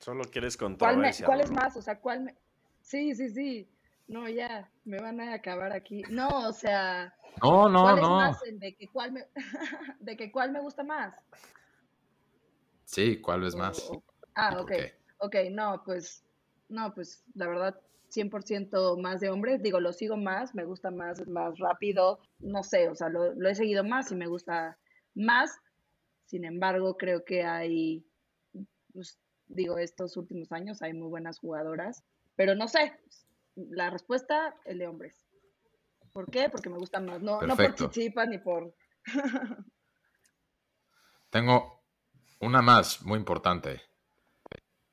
[0.00, 1.24] Solo quieres ¿Cuál, me- controversia.
[1.26, 1.60] cuál es Rulo.
[1.62, 1.76] más?
[1.76, 2.34] O sea, ¿cuál me...
[2.82, 3.68] Sí, sí, sí.
[4.06, 6.02] No, ya, me van a acabar aquí.
[6.10, 8.16] No, o sea, No, no, ¿cuál es no.
[8.16, 9.26] más el de que cuál me...
[10.00, 11.14] de que cuál me gusta más?
[12.84, 13.78] Sí, ¿cuál es más?
[13.88, 14.02] o- ¿Y
[14.34, 14.72] Ah, ok.
[15.18, 16.22] Ok, no, pues,
[16.68, 17.80] no, pues, la verdad,
[18.14, 19.62] 100% más de hombres.
[19.62, 22.20] Digo, lo sigo más, me gusta más, más rápido.
[22.38, 24.79] No sé, o sea, lo, lo he seguido más y me gusta
[25.14, 25.59] más.
[26.27, 28.07] Sin embargo, creo que hay,
[28.92, 32.03] pues, digo, estos últimos años hay muy buenas jugadoras.
[32.37, 32.92] Pero no sé,
[33.57, 35.27] la respuesta, el de hombres.
[36.12, 36.48] ¿Por qué?
[36.48, 37.20] Porque me gustan más.
[37.22, 38.74] No, no por chichipas ni por...
[41.31, 41.83] Tengo
[42.40, 43.83] una más, muy importante.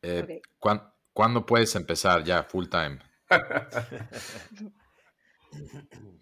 [0.01, 0.47] Eh, Ok.
[0.59, 2.99] ¿cuán- ¿Cuándo puedes empezar ya full time?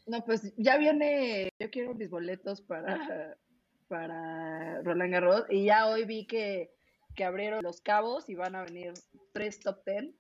[0.08, 3.38] No, pues ya viene, yo quiero mis boletos para,
[3.88, 6.72] para Roland Garros y ya hoy vi que,
[7.16, 8.94] que abrieron los cabos y van a venir
[9.34, 10.16] tres top ten.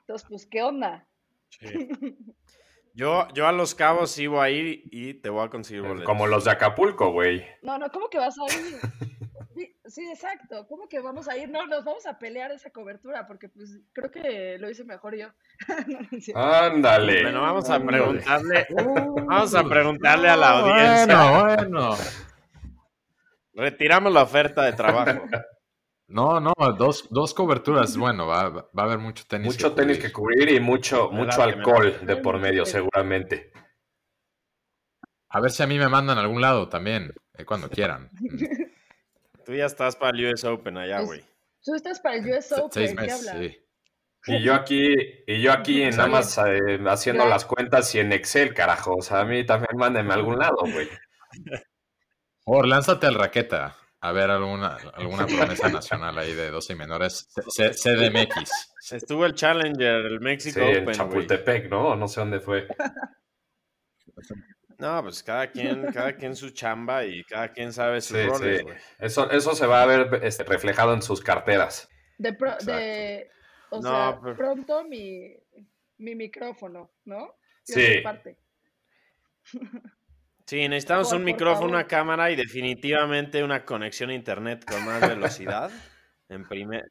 [0.00, 1.06] Entonces, pues, ¿qué onda?
[1.50, 1.88] Sí.
[2.94, 6.04] Yo, yo a los cabos sí voy a ir y te voy a conseguir boletos.
[6.04, 7.44] Como los de Acapulco, güey.
[7.62, 8.80] No, no, ¿cómo que vas a ir?
[9.88, 10.66] Sí, exacto.
[10.68, 11.48] ¿Cómo que vamos a ir?
[11.48, 15.28] No, nos vamos a pelear esa cobertura porque pues creo que lo hice mejor yo.
[16.34, 17.22] Ándale.
[17.22, 18.66] Bueno, vamos a preguntarle,
[19.26, 21.30] vamos a preguntarle a la audiencia.
[21.30, 21.96] Bueno, bueno.
[23.54, 25.22] Retiramos la oferta de trabajo.
[26.10, 27.94] No, no, dos, dos coberturas.
[27.98, 29.48] Bueno, va, va a haber mucho tenis.
[29.48, 30.06] Mucho que tenis cubrir.
[30.06, 33.52] que cubrir y mucho, mucho alcohol de por medio, seguramente.
[35.28, 38.08] A ver si a mí me mandan a algún lado también, eh, cuando quieran.
[39.48, 41.24] Tú ya estás para el US Open allá, güey.
[41.64, 43.38] Tú estás para el US Open, Seis ¿qué hablas?
[43.38, 43.64] sí.
[44.26, 44.94] Y yo aquí,
[45.26, 48.96] y yo aquí nada más eh, haciendo las cuentas y en Excel, carajo.
[48.96, 50.86] O sea, a mí también mándenme a algún lado, güey.
[52.44, 53.74] Por lánzate al raqueta.
[54.02, 57.26] A ver alguna, alguna promesa nacional ahí de 12 y menores.
[57.30, 58.92] C- C- CDMX.
[58.92, 60.94] Estuvo el Challenger, el Sí, México en Open, güey.
[60.94, 61.96] Chapultepec, ¿no?
[61.96, 62.68] No sé dónde fue.
[64.78, 68.58] No, pues cada quien, cada quien su chamba y cada quien sabe sus Sí, roles,
[68.58, 68.62] sí.
[68.64, 68.76] güey.
[69.00, 71.88] Eso, eso se va a ver este, reflejado en sus carteras.
[72.16, 73.28] De, pro- de
[73.70, 75.34] o No, sea, pero- pronto mi,
[75.98, 77.26] mi micrófono, ¿no?
[77.66, 77.84] Yo Sí.
[77.86, 78.38] soy parte.
[80.46, 85.70] Sí, necesitamos un micrófono, una cámara y definitivamente una conexión a internet con más velocidad.
[86.30, 86.90] en primer.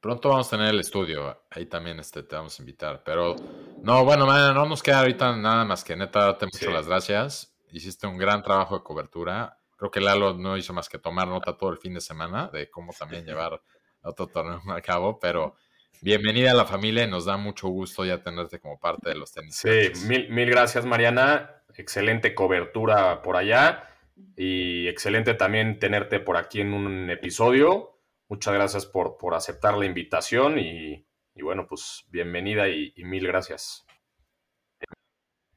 [0.00, 3.02] Pronto vamos a tener el estudio, ahí también este, te vamos a invitar.
[3.04, 3.36] Pero
[3.82, 7.56] no, bueno, no nos queda ahorita nada más que neta darte muchas las gracias.
[7.70, 9.58] Hiciste un gran trabajo de cobertura.
[9.76, 12.70] Creo que Lalo no hizo más que tomar nota todo el fin de semana de
[12.70, 13.60] cómo también llevar
[14.02, 15.56] otro torneo a cabo, pero
[16.00, 19.32] bienvenida a la familia y nos da mucho gusto ya tenerte como parte de los
[19.32, 19.56] tenis.
[19.56, 23.88] Sí, mil, mil gracias Mariana, excelente cobertura por allá
[24.36, 27.93] y excelente también tenerte por aquí en un episodio.
[28.34, 31.06] Muchas gracias por, por aceptar la invitación y,
[31.40, 33.86] bueno, pues bienvenida y, mil gracias.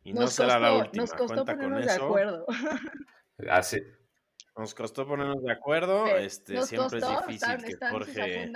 [0.04, 1.02] Y no será la última.
[1.02, 2.46] Nos costó ponernos de acuerdo.
[3.50, 3.82] Así.
[4.56, 6.06] Nos costó ponernos de acuerdo.
[6.18, 8.52] este, siempre es difícil que Jorge.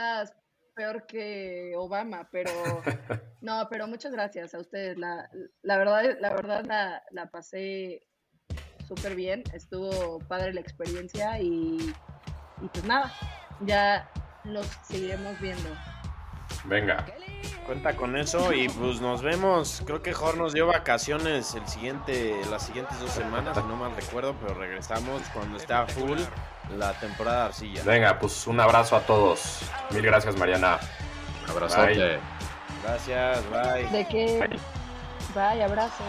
[0.75, 2.51] peor que Obama, pero
[3.41, 4.99] no, pero muchas gracias a ustedes.
[4.99, 5.31] La,
[5.63, 8.07] la verdad, la verdad la, la pasé
[8.87, 9.41] súper bien.
[9.51, 11.79] Estuvo padre la experiencia y,
[12.61, 13.11] y pues nada,
[13.61, 14.09] ya
[14.43, 15.69] los seguiremos viendo.
[16.65, 17.05] Venga.
[17.65, 19.81] Cuenta con eso y pues nos vemos.
[19.85, 23.95] Creo que Jorge nos dio vacaciones el siguiente, las siguientes dos semanas, si no mal
[23.95, 26.19] recuerdo, pero regresamos cuando está full
[26.77, 27.83] la temporada de arcilla.
[27.83, 29.59] Venga, pues un abrazo a todos.
[29.91, 30.79] Mil gracias, Mariana.
[31.45, 31.81] Un abrazo.
[32.83, 33.87] Gracias, bye.
[33.89, 34.49] ¿De qué?
[35.35, 36.03] bye abrazo.